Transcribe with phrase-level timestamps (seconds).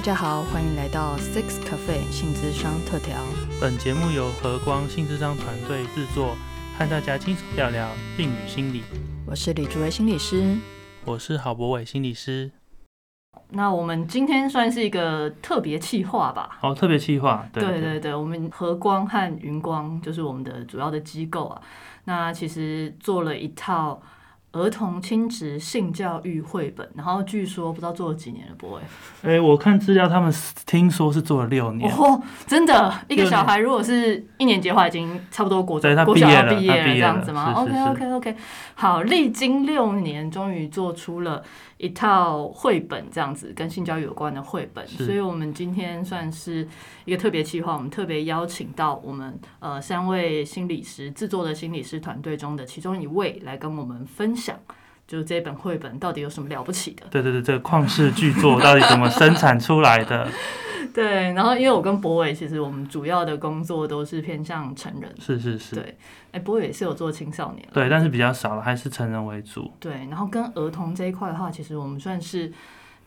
[0.00, 3.18] 大家好，欢迎来到 Six Cafe 性智商特调。
[3.60, 6.34] 本节目由和光性智商团队制作，
[6.78, 7.86] 和大家轻松聊聊
[8.16, 8.82] 性与心理。
[9.26, 10.56] 我是李竹薇心理师，
[11.04, 12.50] 我是郝博伟心理师。
[13.50, 16.58] 那我们今天算是一个特别企划吧？
[16.62, 21.60] 哦，特别企划，对对对，我们和光和云光就是我们的主要的机构啊。
[22.04, 24.00] 那其实做了一套。
[24.52, 28.80] 儿童亲职性教育绘本，然后据说不知道做了几年了，boy。
[29.22, 30.32] 哎，我看资料，他们
[30.66, 31.88] 听说是做了六年。
[31.94, 38.36] 哦，真的，一个小孩如果是一年级的话，已经差不多国中、国小要毕业了这样子吗？OK OK OK，
[38.74, 41.42] 好，历经六年，终于做出了。
[41.80, 46.68] 一套绘本这样子跟性教育有关的绘本，所以我们今天算是
[47.06, 54.54] 一个特别企划，我们特别邀请到我们呃三位心理师制作的心理师团队中的其中一位来跟我们分享，
[55.08, 57.06] 就是这本绘本到底有什么了不起的？
[57.10, 60.28] 对对对，这个旷世巨作到底怎么生产出来的？
[60.92, 65.96] 对，然后因为我跟博伟，其实我们主要的工作都是偏向成人，是是是，对，
[66.32, 69.70] 哎，博伟也是有做青少年，对，但是比较少了，还是成人为主。
[69.78, 72.52] 对，然后跟儿童这一块的话，其实我们算是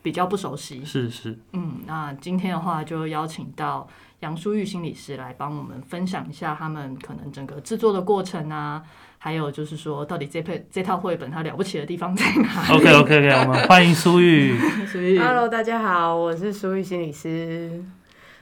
[0.02, 3.86] 比较不熟悉，是是，嗯，那今天的话就邀请到
[4.20, 8.82] 杨淑玉心理师来帮我们分享一下他们可能整个制作的过程啊。
[9.24, 14.54] 还有就是说，到底这配这套绘本它了不起的地方在哪？OK OK OK，我们欢迎苏玉。
[14.86, 17.82] 苏玉，Hello，大家好，我是苏玉心理师。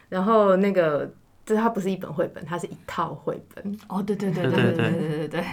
[0.08, 1.08] 然后那个。
[1.44, 3.78] 这它不是一本绘本，它是一套绘本。
[3.88, 5.44] 哦，对对对对对对对对对。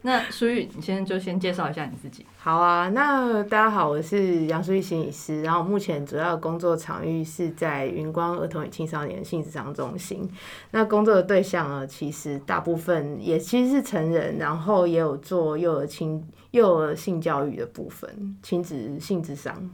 [0.00, 2.24] 那舒玉，你先就先介绍一下你自己。
[2.38, 10.26] 好啊，那大家好，我是杨舒玉心理师，然后目前主要工作场域是在云光儿童与青少年性智商中心。
[10.70, 19.70] 那工作的对象呢，其实大部分也其实是成人，然后也有做幼儿亲幼儿性教育的部分，亲子性智商。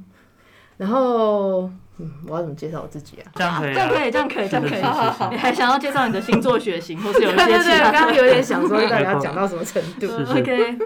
[0.79, 1.71] 然后，
[2.03, 3.31] 嗯，我要怎么介绍我自己啊？
[3.35, 4.83] 这样可以，这样可以，这样可以，这样可以。
[4.83, 10.07] 好好好，你还想要介绍你的星座血型，或是有一些对对，刚刚有点想说，大家讲到什么程度？
[10.33, 10.79] OK。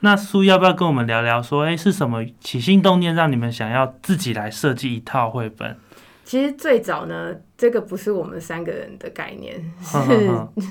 [0.00, 1.42] 那苏要不要跟我们聊聊？
[1.42, 5.76] 说，哎，是什么起心动念让你们想要自己来设计一套绘本？
[6.24, 9.98] 其实最早呢，这个不是我们三个人的概念， 是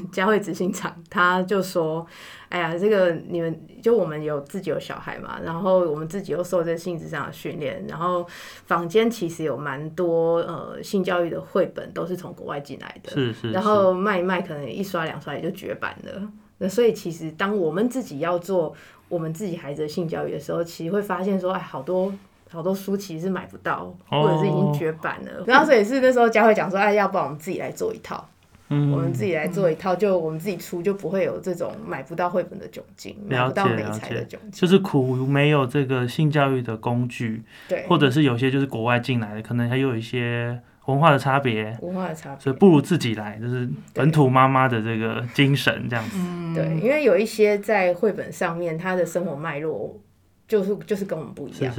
[0.11, 2.05] 佳慧执行长，他就说
[2.49, 8.25] ：“哎呀，这个你们就我们有自己有小孩嘛，然后我们自己又受这性质上的训练，然后
[8.65, 16.31] 坊间其实有蛮多呃性教育的绘本都是从国外进来的，是是，然后卖一卖，可能一刷两刷也就绝版了。
[16.57, 18.73] 那所以其实当我们自己要做
[19.07, 22.11] 我们自己孩子的性教育的时候，其实会发现说，哎，好多。”
[22.53, 25.43] 好多书其实是买不到，或者是已经绝版了。
[25.47, 28.29] 然后所以是那时候佳慧讲说：“哎，要不然我们自己来做一套，
[28.69, 34.51] 我们自己来做一套，就我们自己出，就不会有这种买不到绘本的窘境，买不到美材的窘境。
[34.51, 46.17] 就是苦没有这个性教育的工具，对，或者是有些就是国外进来的，可能还有一些文化的差别，文化的差别，所以不如自己来，就是本土妈妈的这个精神这样子。
[46.53, 49.99] 对，因为有一些在绘本上面，他的生活脉络。
[50.47, 51.73] 就是就是跟我们不一样，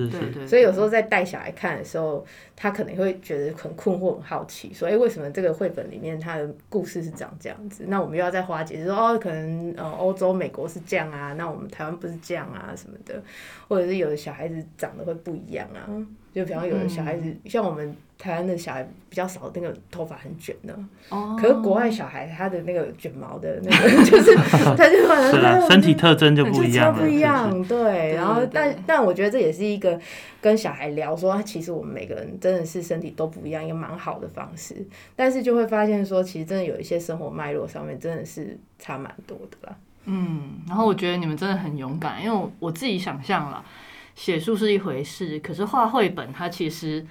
[0.49, 2.25] 所以有时候在带小孩看的时候，
[2.57, 13.23] 他可能会觉得很困惑、很好奇，说：“哎，为什么这个绘本里面他的故事是长这样子？”那我们又要再花解释说：“哦，可能呃欧洲、美国是这样啊，那我们台湾不是这样啊什么的，
[13.69, 15.87] 或者是有的小孩子长得会不一样啊。”
[16.35, 20.77] 就比方有的小孩子，像我们台湾的小孩比较少，那个头发很卷的。
[21.11, 21.37] 哦。
[21.41, 24.35] 可是国外小孩他的那个卷毛的那个， 就是
[24.77, 26.93] 他就可能身体特征就不一样。
[26.93, 28.15] 不一样，对。
[28.15, 29.99] 然后，但但我觉得这也是一个
[30.41, 34.75] 跟小孩聊说，其实我们每个人真的是身体都不一样，一个蛮好的方式。
[35.15, 39.77] 但是就会发现说，其实真的有一些生活脉络上面真的是差蛮多的啦。
[40.07, 43.65] 嗯，然后我觉得你们真的很勇敢，因为我自己想象了。
[44.15, 47.05] 写书是一回事，可是画绘本它其实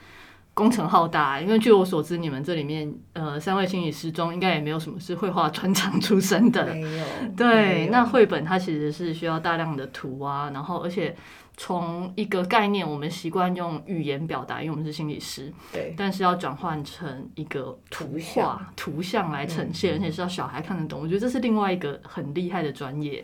[0.53, 1.41] 工程浩大。
[1.41, 6.73] 因为据我所知，你们这里面呃三位心理师中应该也没有什么是绘画专长出身的。
[6.73, 7.05] 没有。
[7.35, 11.15] 对，那绘本它其实是需要大量的图啊，然后而且
[11.57, 15.51] 从一个概念，我们习惯用语言表达，因为我们是心理师。
[15.71, 15.93] 对。
[15.97, 21.01] 但是要转换成一个图画、图像来呈现，而且是要小孩看得懂。
[21.01, 23.23] 我觉得这是另外一个很厉害的专业。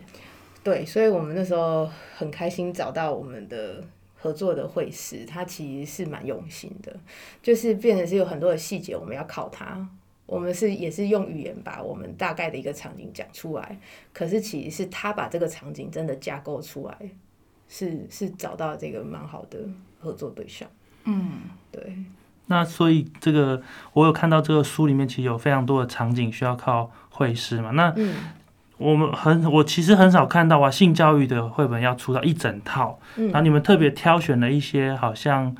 [0.63, 3.83] 对，所以我们那时候很开心找到我们的
[4.17, 6.93] 合作的会师，他其实是蛮用心的，
[7.41, 9.87] 就是变成是有很多的细节我们要靠他。
[10.25, 13.79] 我们是也是用语言把我们大概的一个场景讲出来，
[14.13, 16.95] 可是其实是他把这个场景真的架构出来，
[17.67, 19.57] 是是找到这个蛮好的
[19.99, 20.69] 合作对象。
[21.05, 21.41] 嗯，
[21.71, 21.95] 对。
[22.45, 23.63] 那所以这个
[23.93, 27.71] 我有看到这个书里面其实有非常多的场景需要靠会师嘛？
[27.71, 28.15] 那嗯。
[28.79, 35.53] 我们很，我其实很少看到啊，性教育的绘本要出到一整套，然后你们特别挑选了一些好像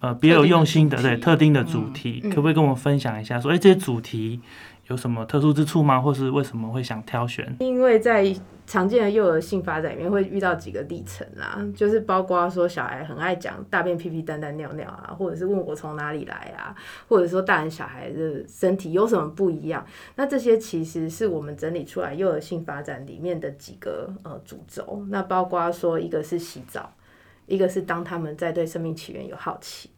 [0.00, 3.38] 呃别有用心的对特定的主题，可不可以跟我们分享一下？
[3.38, 4.40] 说哎，这些主题
[4.88, 6.00] 有什么特殊之处吗？
[6.00, 7.54] 或是为什么会想挑选？
[7.60, 8.34] 因为在
[8.72, 16.74] 常见的幼儿性发展里面会遇到几个历程啦，就是包括说小孩很爱讲大便、屁屁、蛋蛋、尿尿啊，或者是问我从哪里来啊，
[17.06, 19.86] 或者说大人小孩的身体有什么不一样。
[20.16, 25.04] 那这些其实是我们整理出来幼儿性发展里面的几个呃主轴。
[25.10, 26.94] 那包括说一个是洗澡，
[27.44, 29.90] 一个是当他们在对生命起源有好奇，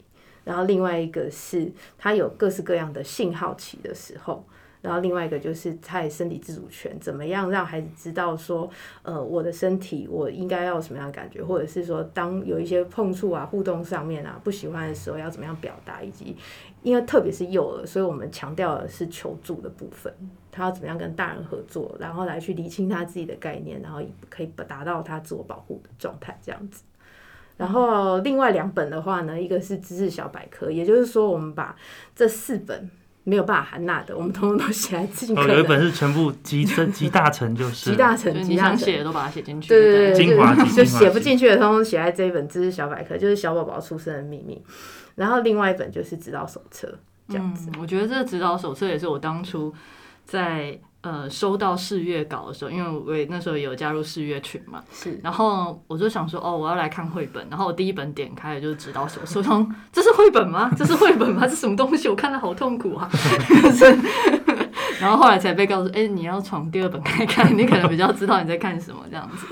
[0.43, 4.45] 然后另外一个是他有各式各样的性好奇的时候。
[4.85, 8.69] 然后另外一个就是他的身体自主权，怎么样让孩子知道说，
[9.03, 16.37] 呃，我的身体我应该要什么样的感觉，或者是说，当有一些碰触啊、互动上面啊不喜欢的时候，要怎么样表达，以及
[16.83, 20.13] 因为特别是幼儿，所以我们强调的是求助的部分，
[20.53, 26.83] 他要怎么样跟大人合作，然后来去理清他自己的概念，然后可以达到他自我保护的状态这样子。
[27.57, 31.75] 然后另外两本的话呢，一个是知识小百科，也就是说我们把
[32.15, 32.91] 这四本。
[33.25, 35.35] 没有办法含纳的，我们通通都写在自己。
[35.35, 39.69] 有一本是全部集成集大成，就是集大成，集大成写的都把它写进去。
[39.69, 44.63] 对对对，精华就写不进去的，通通写在这一本知识小百科，就是小宝宝出生的秘密。
[45.15, 46.99] 然后另外一本就是指导手册，
[47.29, 47.71] 这样子。
[47.81, 49.75] 我觉得这个指导手册也是我当初
[50.25, 50.79] 在。
[51.05, 60.71] 呃，收到试阅稿的时候，因为我那时候有加入试阅群嘛，是，然后我就想说，哦，我要来看绘本，然后我第一本点开的就是指导手册，这是绘本吗？
[60.75, 61.43] 这是绘本吗？
[61.43, 62.09] 这是什么东西？
[62.09, 63.07] 我看的好痛苦啊！
[64.99, 69.47] 然后后来才被告诉，哎，你要从第二本开看，你可能比较知道你在看什么这样子。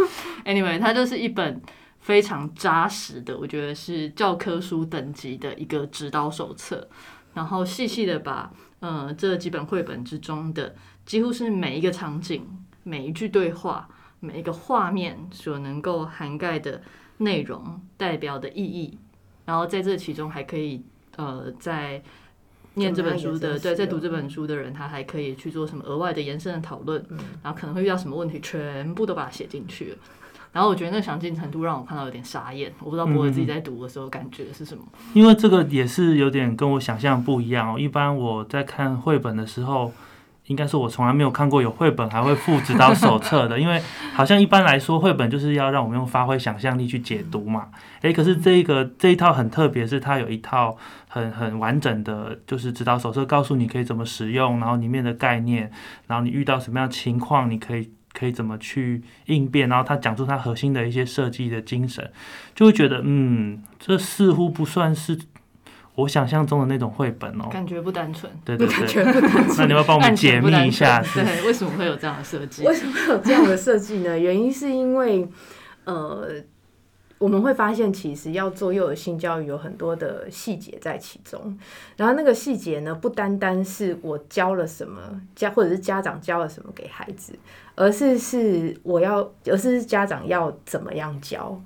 [0.46, 1.60] Anyway，它就是一本
[2.00, 6.88] 非常扎实的，我觉得是教科书等级的一个指导手册，
[7.34, 8.50] 然后细细的把，
[8.80, 10.74] 呃，这几本绘本之中的。
[11.04, 12.46] 几乎是每一个场景、
[12.84, 13.88] 每一句对话、
[14.20, 16.80] 每一个画面所能够涵盖的
[17.18, 18.98] 内容代表的意义，
[19.44, 20.82] 然后在这其中还可以
[21.16, 22.02] 呃，在
[22.74, 27.04] 念这本书的对，在读这本书的人，他还可以去做什么额外的延伸的讨论，
[27.42, 29.96] 然后可能会遇到什么问题，全部都把它写进去了。
[30.52, 34.84] 然后我觉得那详尽程度让我看到有点傻眼，我不知道博尔自己在读的时候感觉是什么。
[35.14, 37.78] 因为这个也是有点跟我想象不一样哦。
[37.78, 39.92] 一般我在看绘本的时候。
[40.52, 43.80] 应该是我从来没有看过有绘本还会附指导手册的，因为
[44.12, 47.68] 好像一般来说绘本就是要让我们用发挥想象力去解读嘛。
[48.02, 50.76] 诶，可是这一个这一套很特别，是它有一套
[51.08, 55.72] 很很完整的，就是指导手册，告诉你可以怎么使用，然后里面的概念，
[56.06, 62.12] 然后你遇到什么样情况，你可以可以怎么去应变，然后他讲出他核心的一些设计的精神，
[62.54, 65.18] 就会觉得嗯，这似乎不算是。
[65.94, 69.04] 我想象中的那种绘本哦，感觉不单纯，对对对，
[69.58, 72.64] 那你要帮我们解密一下，对，为什么会有这样的设计？
[72.64, 74.18] 为什么会有这样的设计呢？
[74.18, 75.28] 原因是因为，
[75.84, 76.28] 呃，
[77.18, 81.58] 我们会发现，其实要做幼儿性教育有很多的细节在其中，
[81.96, 84.98] 然后那个细节呢，不单单是我教了什么
[85.36, 87.38] 家，或者是家长教了什么给孩子，
[87.74, 91.60] 而是是我要，而是家长要怎么样教。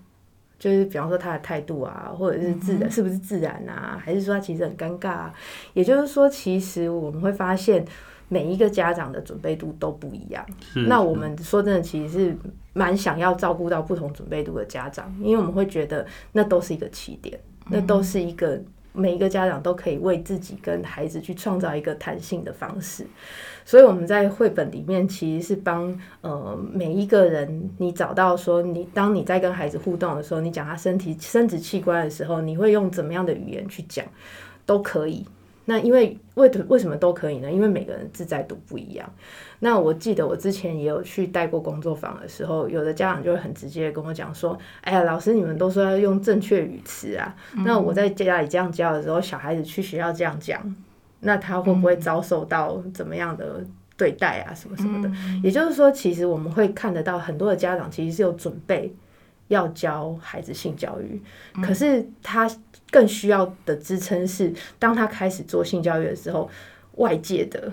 [0.59, 5.11] 就是比方说他的态度啊，或者是自然是不是自然啊，还是说他其实很尴尬？
[5.11, 5.35] 啊？
[5.75, 7.85] 也就是说，其实我们会发现
[8.29, 10.45] 每一个家长的准备度都不一样。
[10.89, 12.37] 那我们说真的，其实是
[12.73, 17.39] 蛮想要照顾到不同准备度的家长，因为我们会觉得那都是一个起点，
[17.69, 18.61] 那都是一个。
[18.97, 23.07] 每一个家长都可以为自己跟孩子去创造一个弹性的方式，
[23.65, 34.05] 所以我们在绘本里面其实是帮呃每一个人，你找到说你当你在跟孩子互动的时候，你讲他身体生殖器官的时候，你会用怎么样的语言去讲，
[34.65, 35.27] 都可以。
[35.69, 37.51] 那因为为为什么都可以呢？
[37.51, 39.13] 因为每个人自在度不一样。
[39.59, 50.75] 那我记得我之前也有去带过工作坊的时候，有的家长就会很直接跟我讲说：“哎呀，老师你们都说要用正确语词啊，那我在家里这样教的时候，小孩子去学校这样讲，
[51.21, 53.65] 那他会不会遭受到怎么样的
[53.97, 54.55] 对待啊？
[54.55, 55.11] 什么什么的？
[55.43, 58.95] 也就是说，其实我们会看得到很多的家长其实是有准备
[59.49, 61.21] 要教孩子性教育，
[61.61, 62.49] 可是他。
[62.91, 66.51] 更需要的支撑是，当他开始做性教育的时候，
[66.93, 67.73] 外界的。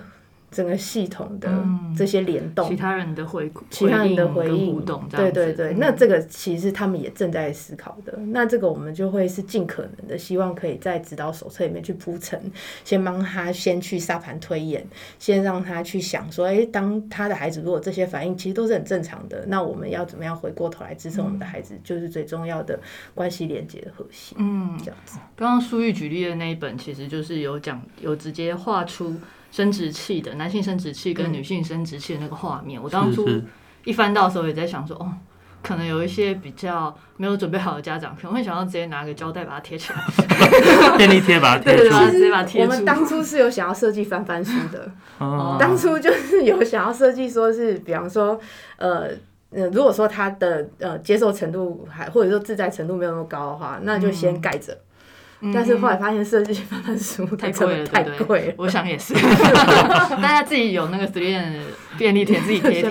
[0.54, 1.52] 整个系统的
[1.96, 4.80] 这些联动，其他人的回其他人的回应，
[5.10, 8.16] 对对对，那这个其实他们也正在思考的。
[8.28, 12.40] 那这个我们就会是尽可能的，希望可以在指导手册里面去铺陈，
[12.84, 14.86] 先帮他先去沙盘推演，
[15.18, 22.78] 先让他去想说，哎，当他的孩子如果这些反应其实都是很正常的，那我们要怎么样回过头来支撑我们的孩子，就是最重要的
[23.12, 24.38] 关系连接的核心。
[24.40, 25.18] 嗯，这样子。
[25.34, 29.16] 刚刚苏玉举例的那一本，其实就是有讲有直接画出。
[29.54, 33.24] 生殖器的男性生殖器跟女性生殖器的那个画面，我当初
[33.84, 35.12] 一翻到的时候也在想说，哦，
[35.62, 39.98] 可能有一些比较没有准备好的家长，可能会想要直接拿个胶带把它贴起来，
[40.98, 41.84] 便利贴把它贴住。
[42.10, 42.68] 直接把它贴住。
[42.68, 44.90] 我们当初是有想要设计翻翻书的，
[45.56, 48.40] 当初就是有想要设计说是，比方说，
[48.76, 49.10] 呃，
[49.50, 54.76] 呃，如果说他的呃接受程度还或者说自在程度没有那么高的话，那就先盖着。
[55.52, 58.54] 但是后来发现设计翻翻书 太贵了，太贵了。
[58.56, 59.12] 我想也是，
[60.22, 61.60] 大家自己有那个 student
[61.98, 62.90] 便利贴自己贴贴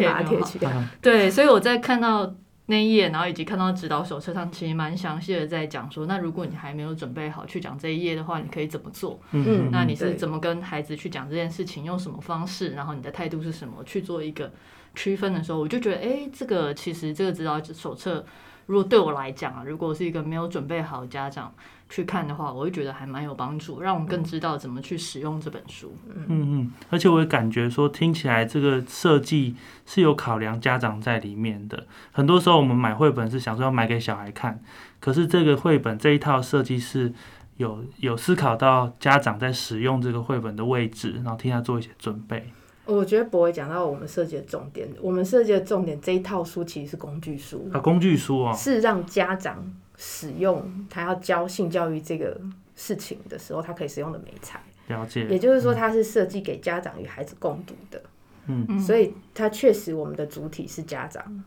[0.59, 0.83] 就好。
[1.01, 2.35] 对，所以我在看到。
[2.67, 9.19] 那一页，然后以及看到指导手册上，其实蛮详细的在讲说，那如果你还没有准备好去讲这一页的话，你可以怎么做？
[9.31, 12.69] 嗯，那你是怎么跟孩子去讲这件事情，用什么方式？
[12.69, 13.83] 然后你的态度是什么？
[13.83, 14.49] 去做一个
[14.95, 18.25] 区分的时候，我就觉得，哎，这个其实这个指导手册，
[18.65, 21.53] 如果对我来讲啊，如果是一个没有准备好的家长。
[21.89, 25.95] 去看的话，我会觉得还蛮有帮助，让我们更知道怎么去使用这本书。
[26.07, 29.55] 嗯嗯，而且我也感觉说，听起来这个设计
[29.85, 31.85] 是有考量家长在里面的。
[32.11, 34.59] 很多时候我们买绘本是想说要买给小孩看，
[34.99, 37.13] 可是这个绘本这一套设计是
[37.57, 42.51] 有有思考到家长在使用这个绘本的位置，然后替他做一些准备。
[42.85, 49.63] 我觉得不会讲到我们设计的重点，我们设计的重点这一套书其实是工具书啊，工具书啊，是让家长。
[49.95, 52.35] 使用他要教性教育这个
[52.75, 54.59] 事情的时候，他可以使用的美材。
[54.87, 55.27] 了解。
[55.27, 58.01] 也就是说，它是设计给家长与孩子共读的。
[58.47, 58.79] 嗯。
[58.79, 61.43] 所以，它确实我们的主体是家长，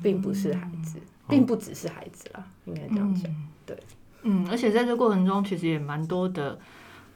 [0.00, 3.28] 并不是孩子，并不只是孩子啦，应该这样讲。
[3.66, 3.76] 对。
[4.22, 6.56] 嗯，而且在这过程中，其实也蛮多的，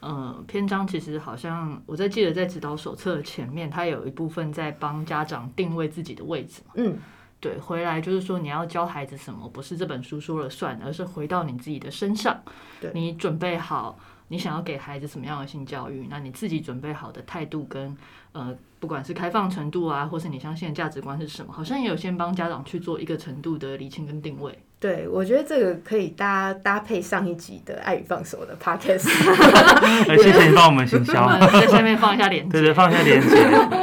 [0.03, 6.61] 呃，篇章其实好像我在记得在指导手册前面，它有一部分在帮家长定位自己的位置。
[6.75, 6.99] 嗯。
[7.41, 12.41] 对，回来就是说你要教孩子什么，不是这本书说了算，而是回到你自己的身上。
[12.81, 17.97] 对，你准备好你想要给孩子什么样的性教育，那你自己准备好的态度跟
[18.33, 24.59] 呃，不管是开放程度啊，或是你相信的价值观是什么，好像也有先帮家长去做一个程度的理清跟定位。
[24.81, 29.07] 对，我觉得这个可以搭搭配上一集的爱与放手的 podcast。
[30.21, 32.51] 谢谢你帮我们行销， 在下面放一下链接。
[32.51, 33.37] 对对，放一下链接，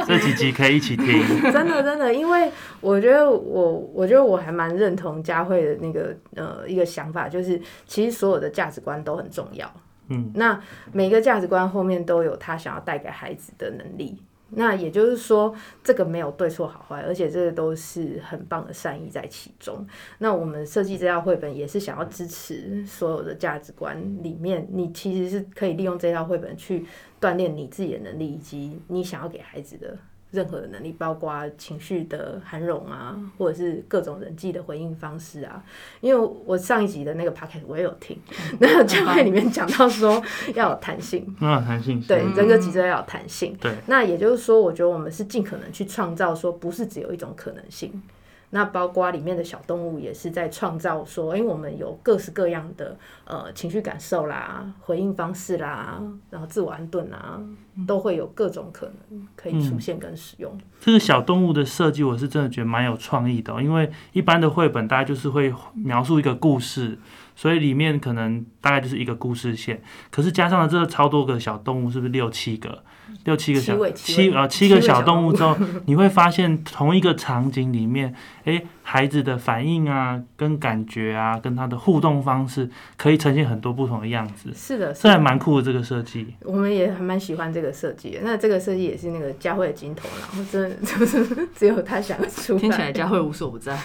[0.06, 1.06] 这几集可以一起听。
[1.50, 2.52] 真的真的，因为
[2.82, 9.72] 我觉得我我觉得我还蛮认同佳慧的那个呃一个想法，就是其实所有的价值观都很重要。
[10.08, 10.60] 嗯，那
[10.92, 14.20] 每个价值观后面都有他想要带给孩子的能力。
[14.52, 19.86] 那也就是说，这个没有对错好坏，而且这个都是很棒的善意在其中。
[20.18, 26.84] 那我们设计这套绘本也是想要支持所有的价值观里面，你其实是可以利用这套绘本去
[27.20, 29.96] 锻炼你自己的能力，以及你想要给孩子的。
[30.30, 35.62] 任何的能力，包括情绪的涵容啊，或者是各种人际的回应方式啊。
[36.00, 38.16] 因为我上一集的那个 podcast 我也有听，
[38.60, 40.22] 那个教会里面讲到说
[40.54, 43.56] 要有弹性， 要有，弹性，对，人格脊椎要有弹性。
[43.60, 48.00] 对，那也就是说，我觉得我们是尽可能去创造，说不是只有一种可能性。
[48.50, 57.40] 那包括里面的小动物也是在创造说，因为我们有各式各样的呃情绪感受啦、回应方式啦，然后自我安顿啊，
[57.86, 60.52] 都会有各种可能可以出现跟使用。
[60.80, 66.98] 这个小动物的设计，我是真的觉得蛮有创意的，因为一般的绘本大家就是会描述一个故事，
[67.34, 72.82] 所以里面可能大概就是一个故事线，可是加上了这超多个小动物，是不是六七个？
[73.24, 75.32] 六七个小七呃七个小动物。
[75.32, 75.56] 之后，
[75.86, 84.50] 你会发现同一个场景里面，哎，孩子的反应啊，跟感觉啊，跟他的互动方式，可以呈现很多不同的样子。
[84.52, 86.34] 是的，这还蛮酷的这个设计。
[86.42, 88.18] 我们也还蛮喜欢这个设计。
[88.24, 92.58] 那这个设计也是那个佳慧的金头脑，真的就是只有他想出。
[92.58, 93.78] 听起来佳慧无所不在，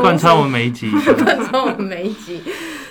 [0.00, 2.40] 贯穿我们每一集，贯穿我们每一集。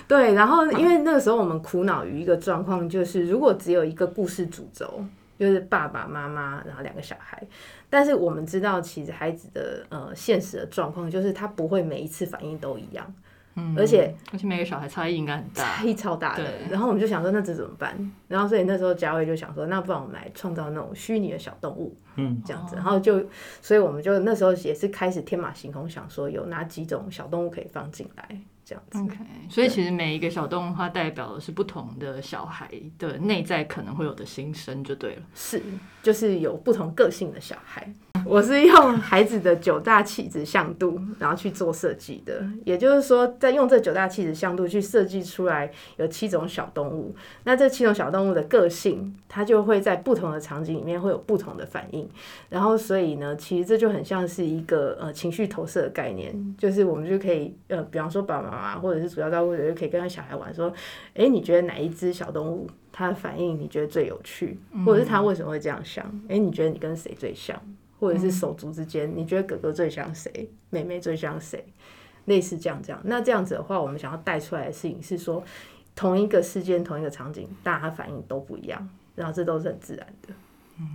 [0.08, 5.04] 对，然后因为那个时候我们苦恼于一个状况，就是如果只有一个故事主轴，
[5.38, 7.42] 就是爸爸妈妈，然后两个小孩，
[7.90, 13.14] 但是我们知道其实孩子的呃现实的状况就是他不会每一次反应都一样，
[13.56, 16.44] 嗯，而且而且每个小孩差异应该很大，差异超大的。
[16.70, 18.12] 然后我们就想说那这怎么办？
[18.28, 22.76] 然后所以那时候嘉伟就想说，那不然我们来创造那种虚拟的小动物，嗯，这样子。
[22.76, 23.26] 然后就
[23.62, 28.40] 所以我们就那时候也是开始天马行空想说有哪几种小动物可以放进来。
[28.66, 29.16] 这样子，OK，
[29.48, 35.22] 所以其实每一个小动物它代表的是不同的小孩的内在可能会有的心声，就对了。
[35.36, 35.62] 是，
[36.02, 37.88] 就是有不同个性的小孩。
[38.26, 42.44] 我是用孩子的九大气质向度，然后去做设计的。
[42.66, 47.16] 也就是说，在用这九大气质向度去设计出来有七种小动物。
[47.44, 52.10] 那这七种小动物的个性，它就会在不同的场景里面会有不同的反应。
[52.50, 60.74] 然后，所以呢，其实这就很像是一个呃情绪投射的概念，就是我们就可以呃，比方说爸爸妈妈或者是主要照顾者就可以跟小孩玩说，
[61.14, 66.06] 哎，你觉得哪一只小动物它的反应你觉得最有趣，或者是它为什么会这样想？
[66.30, 67.60] 哎，你觉得你跟谁最像？
[68.00, 71.66] 或者是手足之间，你觉得哥哥最像谁，妹妹最像谁？
[72.26, 73.02] 类似这样这样。
[73.06, 75.44] 那这样子的话，我们想要带出来的事情是说，
[75.96, 80.34] 同一个事件、同一个场景，大家反应都不一样，然后这都是很自然的。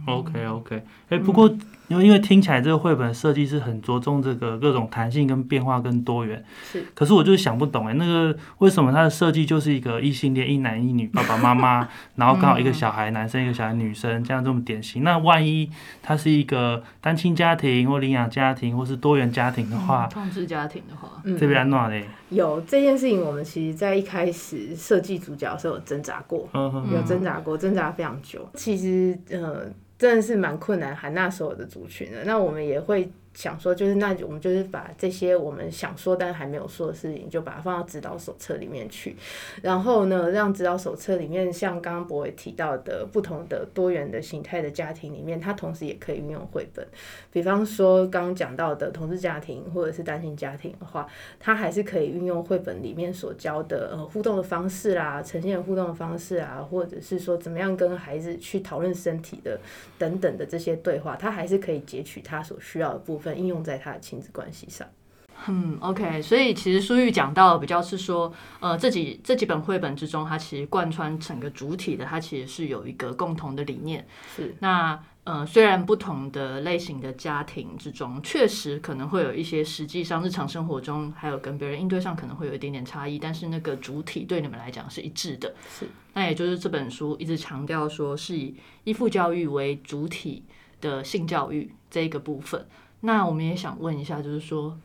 [0.07, 1.49] OK OK，哎，不过
[1.91, 6.85] 因为因为听起来这个绘本设计是很着重这个各种弹性跟变化跟多元，是。
[6.95, 15.03] 可是我就是想不懂哎，那个为什么它的设计就是一个异性恋一男一女爸爸妈妈， 然后刚好一个小孩男生一个小孩女生这样这么典型。
[15.03, 15.69] 那万一
[16.01, 22.05] 它是一个单亲家庭或领养家庭或是多元家庭的话，同志家庭的话，这边安怎嘞？
[22.29, 28.49] 有这件事情，我们其实在一开始设计主角的时候有挣扎过，有挣扎过，挣扎非常久。
[28.55, 29.65] 其实，呃，
[30.00, 32.25] 真的是蛮困难，喊那所有的族群的。
[32.25, 33.12] 那我们也会。
[33.33, 39.17] 想说就是那我们就是把这些我们想说但还没有说的事情，就把它放到指导手册里面去，
[39.63, 46.85] 然后呢，让指导手册里面像刚刚博伟提到的不同的多元的形态的家庭里面，它同时也可以运用绘本。
[47.31, 51.07] 比方说刚刚讲到的同志家庭或者是单亲家庭的话，
[51.39, 59.61] 它还是可以运用绘本里面所教的呃互动的方式啦，呈现互动的方式啊，或者是说怎么样跟孩子去讨论身体的
[59.97, 63.20] 等等的这些对话，它还是可以截取他所需要的部。
[63.21, 64.89] 分应用在他的亲子关系上。
[65.49, 74.07] 嗯，OK，所以其实书玉讲到比较是说，呃，这几这几本绘本之中，它其实贯穿整个主体的，它其实是有一个共同的理念。
[74.37, 85.55] 是那呃，虽然不同的类型的家庭之中，确实可能会有一些实际上日常生活中还有跟别人应对上可能会有一点点差异，但是那个主体对你们来讲是一致的。
[85.71, 90.45] 是那也就是这本书一直强调说，是以依附教育为主体
[90.83, 92.67] 的性教育这一个部分。
[93.00, 94.78] 那我们也想问一下，就是说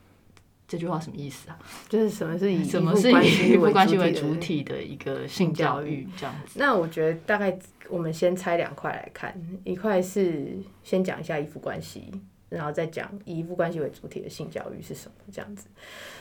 [0.68, 1.60] 这句话什么意思啊？
[1.90, 6.58] 就是什么是以 什么是以依附关系为主体的一个性教育这样子？
[6.58, 7.58] 那我觉得大概
[7.90, 12.10] 我们先拆两块来看，一块是先讲一下依附关系，
[12.50, 15.68] 然后再讲以依附关系为主体的性教育是什么这样子。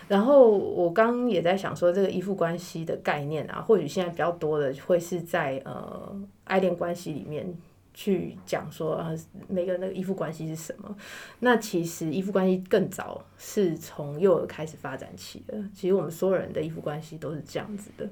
[0.08, 7.54] 然后我刚刚也在想说，这个依附关系的概念啊，或许现在比较多的会是在呃爱恋关系里面。
[7.94, 9.14] 去讲说啊，
[9.48, 10.94] 每个那个依附关系是什么？
[11.38, 15.54] 那其实依附关系更早是从幼儿开始发展起的。
[15.72, 18.07] 其实我们所有人的依附关系都是这样子的，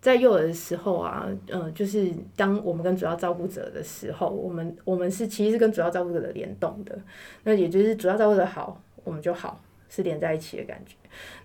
[0.00, 6.96] 在幼儿的时候啊，嗯，就是当我们跟主要照顾者的时候，我们我们是其实是跟主要照顾者的联动的。
[7.42, 10.94] 那也就是主要照顾者好，我们就好，是连在一起的感觉。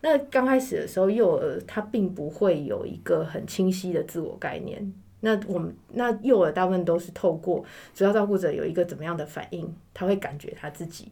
[0.02, 4.94] 那刚开始的时候，幼儿他并不会有一个很清晰的自我概念。
[5.22, 11.12] 那我们那幼儿大部分都是透过主要照顾者有一个怎么样的反应，他会感觉他自己。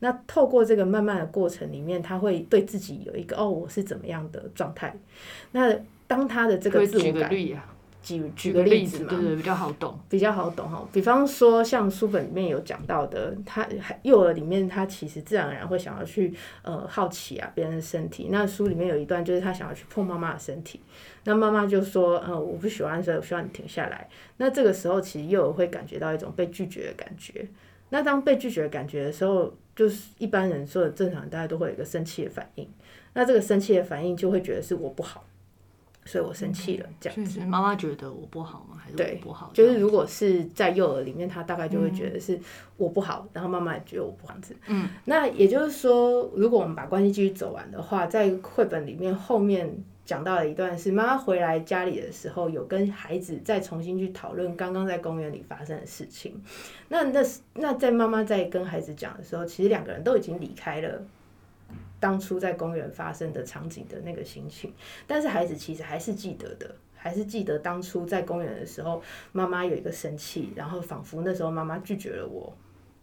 [0.00, 4.94] 那透过这个慢慢的过程里面，他会对自己有一个哦，我是怎么样的状态。
[5.52, 5.74] 那
[6.06, 7.30] 当他的这个自我感。
[8.02, 10.88] 举举个例子嘛，对对，比较好懂，比较好懂哈。
[10.92, 13.68] 比方说，像书本里面有讲到的，他
[14.02, 16.32] 幼儿里面他其实自然而然会想要去
[16.62, 18.28] 呃好奇啊别人的身体。
[18.30, 20.80] 那书里面有一段就是他想要去碰妈妈的身体，
[21.24, 24.08] 那妈妈就说呃我不喜欢，所以我希望你停下来。
[24.38, 27.46] 那这个时候其实幼儿会感觉到一种被拒绝的感觉。
[27.90, 32.68] 那当被拒绝的感觉的时候，就是一般人说的正常，大家都会有一个生气的反应。
[33.14, 35.24] 那这个生气的反应就会觉得是我不好。
[36.08, 37.38] 所以我生气了，这样子。
[37.40, 38.78] 妈妈觉得我不好吗？
[38.82, 39.50] 还是我不好？
[39.52, 42.40] 就是如果是在幼儿里面，他大概就会觉得是
[42.78, 44.34] 我不好，然后妈妈也觉得我不好。
[44.68, 49.70] 嗯，那也就是说，如果我们把关系继续走完的话，在绘本里面后面
[50.06, 56.40] 讲到了一段是妈妈回来家里的时候，有跟孩子再重新去讨论刚刚在公园里发生的事情。
[56.88, 57.20] 那那
[57.54, 61.02] 那在妈妈在跟孩子讲的时候，其实两个人都已经离开了。
[62.00, 64.72] 当初在公园发生的场景的那个心情，
[65.06, 69.02] 但是孩子其实还是记得的，还是记得当初在公园的时候，
[69.32, 72.56] 妈妈有一个生气，然后仿佛那时候妈妈拒绝了我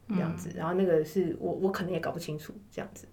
[0.07, 3.05] 这样子，然后那个是我我可能也搞不清楚这样子。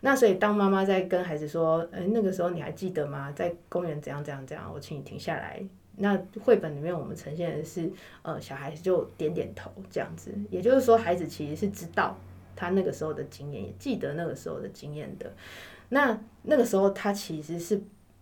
[0.00, 3.32] 那所以当妈妈在跟孩子说，哎，那个时候你还记得吗？
[3.32, 5.64] 在公园怎样怎样怎样，我请你停下来。
[5.96, 7.90] 那绘本里面我们呈现的是，
[8.22, 12.18] 呃，小孩子就点点头这样子，也就是说孩子其实是知道。
[12.56, 15.32] 他那个时候的经验，也记得那个时候的经验的。
[15.90, 17.80] 那那个时候他其实是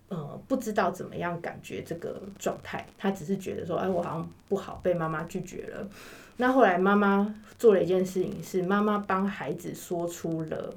[0.09, 5.89] 呃不知道怎么样感觉这个状态，他只是觉得说，哎，我好像不好，被妈妈拒绝了。
[6.37, 10.75] 那后来妈妈做了一件事情，是妈妈帮孩子说出了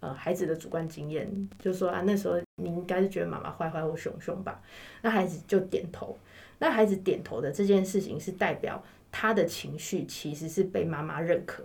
[0.00, 4.60] 呃孩子的主观经验，就说啊那时候你应该是觉得妈妈坏坏或凶凶吧。
[5.02, 6.18] 那孩子就点头。
[6.58, 8.82] 那孩子点头的这件事情是代表
[9.12, 11.62] 他的情绪其实是被妈妈认可。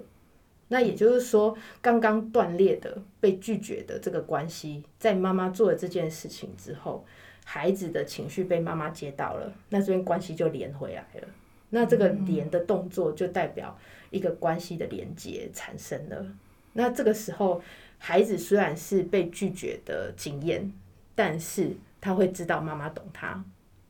[0.74, 7.04] 那也就是说，刚刚断裂的、被拒绝的这个关系，在妈妈做了这件事情之后，
[7.44, 11.28] 孩子的情绪被妈妈接到了，那这边关系就连回来了。
[11.72, 13.78] 那这个连的动作就代表
[14.12, 16.26] 一个关系的连接产生了。
[16.72, 17.62] 那这个时候，
[17.98, 20.72] 孩子虽然是被拒绝的经验，
[21.14, 23.44] 但是他会知道妈妈懂他。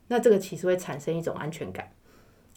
[0.08, 1.92] 那这个其实会产生一种安全感。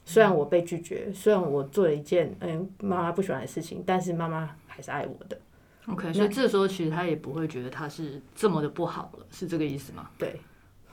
[0.04, 5.38] 虽然我被拒绝，虽然我做了一件嗯妈妈不喜欢的事情，但是妈妈还是爱我的。
[5.86, 10.08] OK，所以这时候其实他也不会觉得他是这么的不好了，是这个意思吗？
[10.18, 10.40] 对。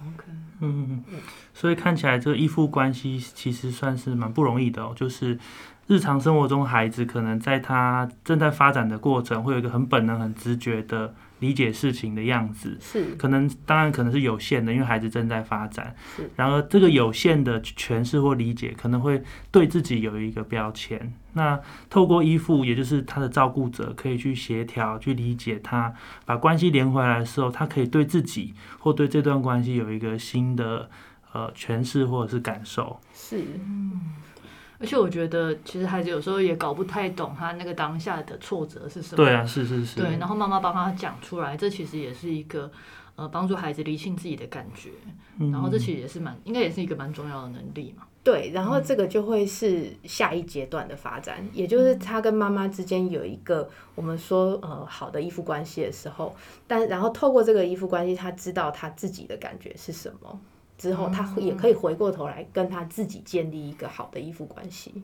[0.01, 0.23] OK，
[0.61, 1.19] 嗯嗯，
[1.53, 4.93] 所以看起来这个依附关系其实算是蛮不容易的哦。
[4.95, 5.37] 就是
[5.87, 11.13] 日常生活中，孩子可能在他正在发展的过程，会有一个很本能、很直觉的。
[11.41, 15.93] 理解事情的样子是可能，当然可能是有限的，因为孩子正在发展。
[16.15, 21.13] 是，然而这个有限的诠释或理解，可能会对自己有一个标签。
[21.33, 25.93] 那透过依附，也就是他的照顾者，可以去协调、去理解他，
[26.25, 30.89] 把关系连回来的时候，他可以对自己或对这段关系有一个新的
[31.33, 32.99] 呃诠释或者是感受。
[33.13, 33.99] 是，嗯。
[34.81, 39.17] 而且我觉得，其实孩子有时候也搞不太懂他那个当下的挫折是什么。
[39.17, 40.01] 对啊，是是是。
[40.01, 42.69] 对，然后妈妈帮他讲出来，这其实也是一个
[43.15, 44.89] 呃帮助孩子理清自己的感觉。
[45.51, 48.03] 然后这其实也是蛮，应该也是一个蛮重要的能力嘛。
[48.23, 56.35] 对，然后这个就会是下一阶段的发展，也就是他跟妈妈之间有一个我们说呃好的依附关系的时候，
[56.67, 60.39] 但然后透过这个依附关系，他知道他自己的感觉是什么。
[60.81, 65.03] 之后，他也可以回过头来跟他自己建立一个好的依附关系。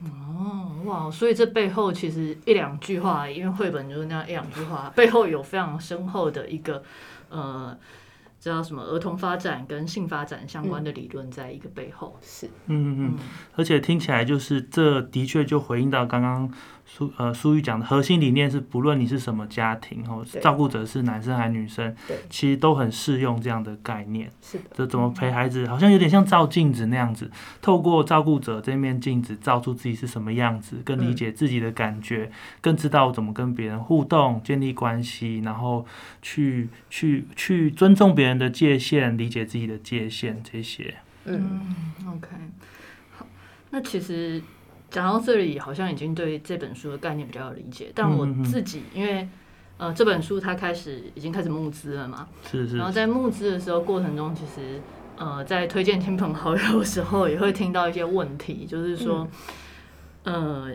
[0.00, 1.10] 哦，哇！
[1.10, 6.80] 所以这背后其实一两句话，因为绘本就是那样一两句话，背后有非常深厚的一个
[7.28, 7.76] 呃。
[8.38, 13.18] 知道什么儿童发展跟性发展相关的理论，在一个背后是，嗯嗯嗯，
[13.56, 16.48] 而且听起来就是这的确就回应到刚刚
[16.86, 24.30] 苏呃苏玉讲的核心理念是，不论你是什么家庭哦，照顾者是男生还是女生，对，其实都很适用这样的概念。
[24.40, 27.28] 是的，这怎么陪孩子，好像有点像照镜子那样子，
[27.60, 35.84] 透过照顾者这面镜子照出自己是什么样子，更理解自己的感觉，更知道怎么跟别人互动、建立关系，然后
[36.22, 38.36] 去去去尊重别人。
[38.36, 40.96] 的界限，理解自己的界限，这些。
[41.24, 41.74] 嗯
[42.06, 42.28] ，OK，
[43.16, 43.26] 好。
[43.70, 44.42] 那其实
[44.96, 47.92] 讲到这里，好像已经对这本书的概念比较有理解。
[47.94, 49.28] 但我自己，因为
[49.76, 52.78] 呃，这本书它开始已经开始募资了嘛，是是。
[52.78, 54.80] 然后在募资的时候过程中，其实
[55.18, 59.28] 呃，在推荐亲朋好友的时候，也会听到一些问题，就是说，
[60.24, 60.70] 呃。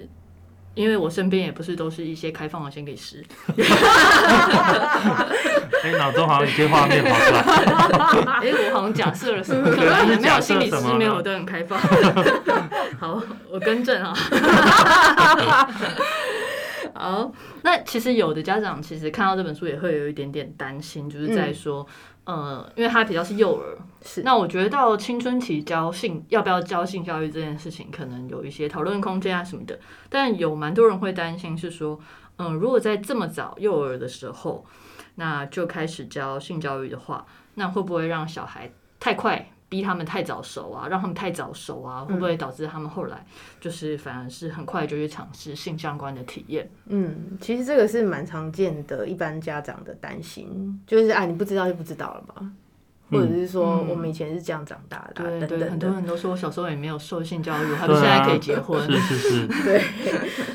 [0.74, 3.22] 因为我身边也不是都是一些开放的先给师，
[5.84, 7.42] 哎，脑中好像有些画面跑出来，
[8.40, 9.70] 哎，我好像假设了什么？
[9.70, 11.78] 没有心理师，没有都很开放。
[13.02, 14.14] 好，我更正啊。
[16.94, 17.32] 好，
[17.64, 21.84] 那其实有的家长其实看到这本书也会有一点点担心，就是在说。
[22.26, 29.80] 呃，因为他比较是幼儿，是那我觉得到青春期教性要不要教性教育这件事情，可能有一些讨论空间啊什么的。
[30.08, 32.00] 但有蛮多人会担心是说，
[32.38, 34.64] 嗯，如果在这么早幼儿的时候，
[35.16, 39.50] 那就开始教性教育的话，那会不会让小孩太快？
[39.72, 43.26] 逼他们太早熟啊，让他们太早熟啊，会不会导致他们后来
[43.62, 46.70] 就是反而是很快就去尝试性相关的体验？
[46.88, 52.54] 嗯，其实这个是蛮常见的，一般家长的担心就是啊，你不知道就不知道了嘛。
[53.12, 59.47] 或者是说，我们以前是这样长大的，对对，很多人都说我小时候也没有受性教育，他们现在可以结婚，是是是。
[59.63, 59.84] 对，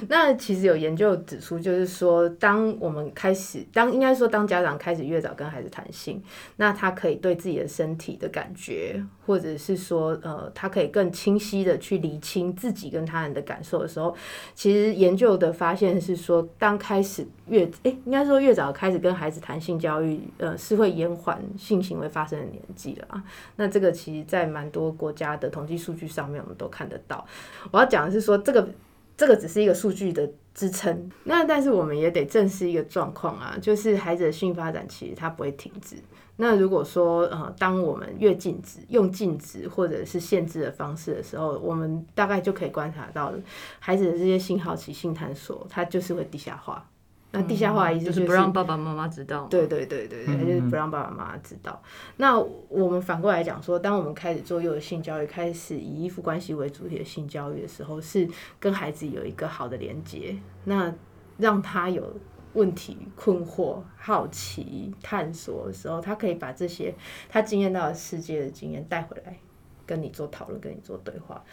[0.08, 6.22] 那其实有研究指出，就是说，当我们开始，当应该说，当家长开始越早跟孩子谈性，
[6.56, 14.16] 那他可以对自己的身体的感觉，或者是说，呃，他可以更清晰的去理清自己跟他人的感受的时候，
[14.54, 22.46] 其实研究的发现是说，当开始越，哎，应该说越早开始跟孩子谈性教育，呃，是会延缓性行为发生的。
[22.46, 23.22] 年纪了啊，
[23.56, 27.26] 那这个其实，在蛮多国家的统计数据上面，我们都看得到。
[27.70, 28.68] 我要讲的是说，这个
[29.16, 31.10] 这个只是一个数据的支撑。
[31.24, 35.96] 那但是我们也得正视一个状况啊，就是孩子的性发展其实它不会停止。
[36.36, 43.32] 那如果说呃，当我们越禁止、用禁止或者是限制的方式的时候，我们大概就可以观察到，
[43.78, 46.88] 孩子的这些性好奇、性探索，它就是会地下化。
[47.36, 49.46] 那地下化意思就是不让爸爸妈妈知道。
[49.50, 51.82] 对对对对对，就是不让爸爸妈妈知道。
[52.16, 60.92] 那我们反过来讲说，当我们开始做幼儿性教育，开始以依附关系为主体的性教育的时候，是跟孩子有一个好的连接，那
[61.38, 62.14] 让他有
[62.54, 66.94] 问题、困惑、好奇、探索的时候，他可以把这些
[67.28, 69.38] 他经验到的世界的经验带回来，
[69.84, 71.44] 跟你做讨论，跟你做对话。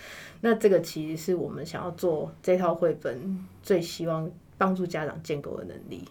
[0.42, 4.32] 那这个其实是我们想要做这套绘本最希望。
[4.58, 6.08] 帮助家长建构的能力，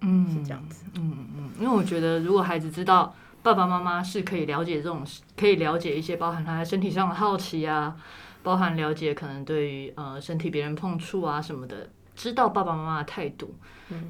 [0.00, 5.04] 嗯，是这样子，嗯嗯嗯，因为我觉得如果孩子知道爸爸妈妈是可以了解这种，
[5.36, 7.96] 可以了解一些包含他身体上的好奇啊，
[8.42, 13.54] 包含了解可能对于呃身体别人碰触啊什么的，知道爸爸妈妈的态度，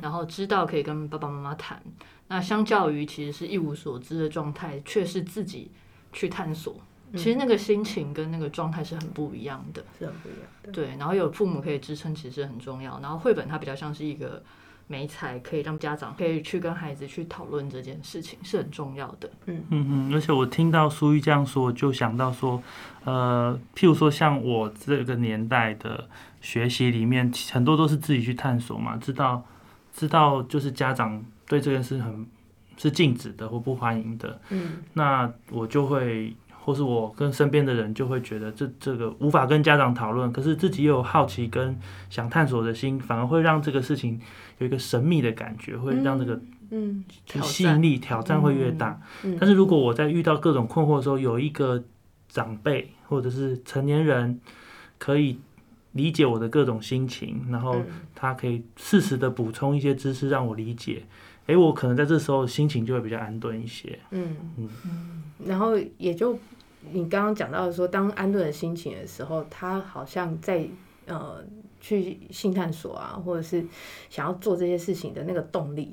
[0.00, 1.82] 然后知道可以跟爸爸妈妈谈。
[2.28, 5.70] 那相较于其实是一无所知的状态，却是自己
[6.12, 6.76] 去探索，
[7.14, 10.72] 其实那个心情跟那个状态是很不一样的，是很不一样的。
[10.72, 12.98] 对，然后有父母可以支撑，其实很重要。
[13.00, 14.42] 然后绘本它比较像是一个。
[14.88, 19.30] 美彩可以让家长可以去跟孩子去讨论这件事情是很重要的。
[19.46, 22.62] 嗯嗯嗯，而且我听到苏玉这样说，就想到说，
[23.04, 26.06] 呃，譬如说像我这个年代的
[26.42, 29.42] 学习里面，很多都是自己去探索嘛，知道
[29.94, 32.26] 知道就是家长对这件事很
[32.76, 34.38] 是禁止的或不欢迎的。
[34.50, 36.34] 嗯，那我就会。
[36.64, 41.76] 或是我跟身边的人就会觉得这这个无法跟家长讨论，可是自己又有好奇跟
[42.08, 44.20] 想探索的心，反而会让这个事情
[44.58, 49.00] 有一个神秘的感觉，会让这个嗯吸引力挑战会越大。
[49.40, 51.82] 但是如果我在遇到各种困惑的时候，有一个
[52.28, 54.40] 长辈或者是成年人
[54.98, 55.38] 可以
[55.92, 57.82] 理解我的各种心情，然后
[58.14, 61.02] 他可以适时的补充一些知识让我理解。
[61.46, 63.98] 哎，我可能在这时候心情就会比较安顿一些。
[64.12, 66.38] 嗯嗯嗯，然后也就
[66.90, 70.66] 你刚刚讲到的说，当安顿的心情的时候，他好像在
[71.06, 71.42] 呃
[71.80, 73.64] 去性探索啊，或者是
[74.10, 75.92] 想要做这些事情的那个动力，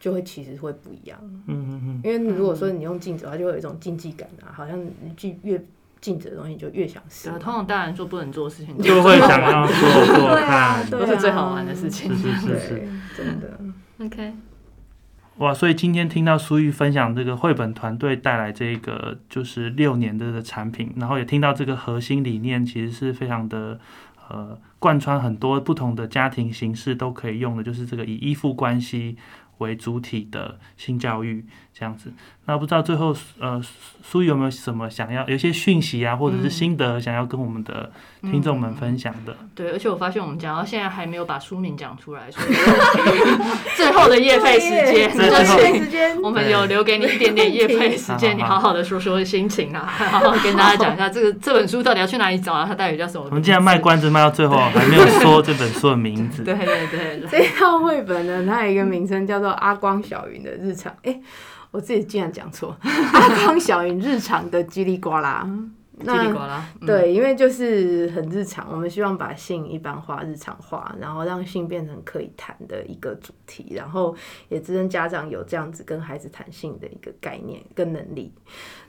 [0.00, 1.18] 就会其实会不一样。
[1.22, 5.64] 嗯嗯嗯，因为如果说你用镜子，它就会有一种禁忌感啊，好像你越
[6.00, 7.30] 禁止的东西就越想试。
[7.30, 12.14] 通常大人做不能做的事情，就会想要做做看， 都是最好玩的事情。
[12.14, 13.58] 是是是，真的。
[14.04, 14.34] OK。
[15.38, 23.80] 哇，所以今天听到苏玉分享这个绘本团队带来这个就是六年的的产品，然后也听到这个核心理念其实是非常的
[24.28, 29.16] 呃贯穿很多不同的家庭形式都可以用的，就是这个以依附关系
[29.58, 31.44] 为主体的性教育
[31.76, 32.12] 这样子。
[32.46, 33.60] 那不知道最后呃
[34.02, 39.34] 苏玉有没有什么想要有些讯息啊，或者是心得想要跟我们的听众们分享的？
[39.54, 42.54] 对，而且我发现我们讲到现在还没有把书名讲出来，所以
[43.76, 52.66] 最后的夜费时间，最后时间，我们有留给你一点点夜费时间，你好好的说说心情啊，好好跟大家讲一下这个这本书到底要去哪里找啊？
[52.68, 53.24] 它到底叫什么？
[53.30, 56.42] 我们竟然卖关子卖到最后还没有说这本书的名字。
[56.44, 60.92] 对对对，这套绘本呢，它有一个名称叫做《阿光小云的日常》。
[61.04, 61.18] 哎。
[61.74, 65.44] 我自己竟然讲错，阿光小云日常的叽里呱啦。
[66.04, 74.14] 叽里呱啦，对，因为就是很日常，我们希望把性一般化、日常化，然后让性变成可以谈的一个主题，然后
[74.48, 78.32] 也支撑家长有这样子跟孩子谈性的一个概念跟能力。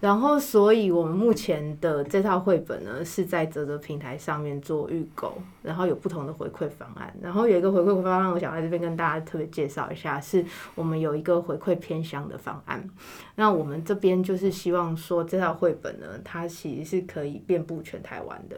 [0.06, 7.12] 然后，所以我们目前的这套绘本呢，是在泽泽平台上面做预购，然后有不同的回馈方案。
[7.20, 12.88] 然后有一个回馈方案，我想在这边跟大家特别介绍一下，是我们有一个回馈偏乡的方案。
[13.34, 18.58] 那我们这边就是希望说，这套绘本呢，它其实是可以遍布全台湾的。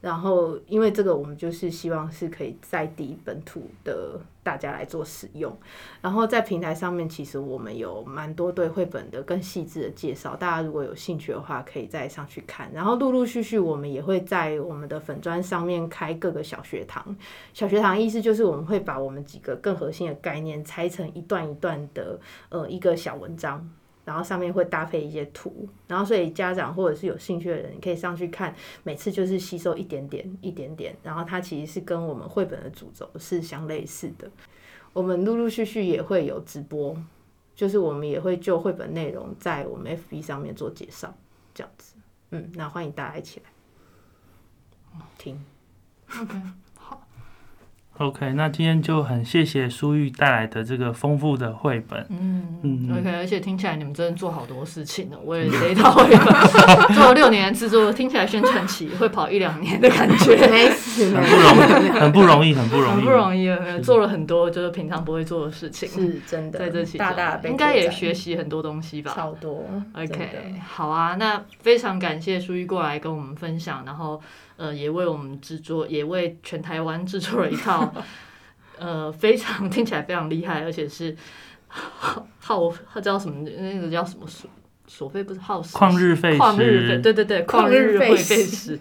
[0.00, 5.54] 然后，因为这个，我们就是希望是可以在地本土的大家来做使用。
[6.00, 12.70] 然后在平台上面，其实我们有蛮多对绘本的更细致的介绍，大家如果有兴趣的话，可以再上去看。
[12.72, 17.14] 然后陆陆续续，我们也会在我们的粉砖上面开各个小学堂。
[17.52, 23.68] 小学堂意思就是我们会把我们几个更核心的概念拆成一段一段的呃一个小文章。
[24.08, 34.30] 然后上面会搭配一些图，然后所以家长或者是有兴趣的人你可以上去看，每次就是吸收一点点一点点，然后它其实是跟我们绘本的主轴是相类似的。
[34.94, 36.96] 我们陆陆续续也会有直播，
[37.54, 41.14] 就是我们也会就绘本内容在我们 FB 上面做介绍，
[41.52, 41.94] 这样子。
[42.30, 45.38] 嗯，那欢迎大家一起来听。
[47.98, 52.06] OK，那今天就很谢谢苏玉带来的这个丰富的绘本。
[52.10, 61.12] 嗯嗯，OK，而且听起来你们真的做好多事情了，为了这一套绘本做了六年制作，听起来宣传期会跑一两年的感觉， 没事，
[61.98, 69.64] 很不容易，很不容易，很不容易，很不容易，做了很多就是平常不会做的事情，是真的，在这期大大应该也学习很多东西吧，超多。
[69.94, 74.20] OK，好啊，那非常感谢苏玉过来跟我们分享，然后。
[74.58, 77.94] 呃，也为我们制作，也为全台湾制作了一套，
[78.76, 81.16] 呃，非常听起来非常厉害，而且是
[81.68, 83.48] 耗耗，它叫什么？
[83.48, 84.50] 那个叫什么所
[84.88, 85.76] 所费不是耗时？
[85.76, 86.38] 旷日费时。
[86.38, 88.76] 旷日费，对对对，旷日费时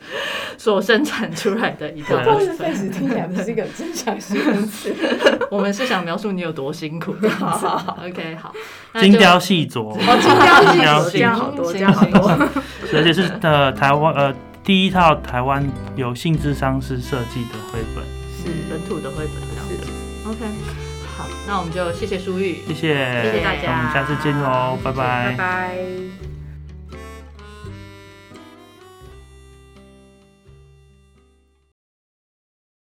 [0.57, 2.15] 所生产出来的一套。
[2.23, 4.91] 旷日费时听起来不是一个正常形容词。
[5.51, 7.13] 我们是想描述你有多辛苦。
[7.29, 8.51] 好好好，OK，好。
[8.99, 9.93] 精雕细琢。
[9.93, 12.49] 精雕细琢，加好多，加好多。
[12.93, 14.33] 而且是呃，台湾呃。
[14.67, 18.03] 第一套台湾有性智商师设计的绘本，
[18.35, 19.89] 是本土的绘本，这样子。
[20.27, 20.39] OK。
[21.15, 26.36] 好，那我们就谢谢舒玉，谢谢，谢谢大家，我们下次见喽，拜拜，拜拜。